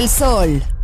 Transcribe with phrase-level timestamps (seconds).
[0.00, 0.79] Del Sol.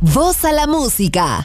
[0.00, 1.44] Voz a la música.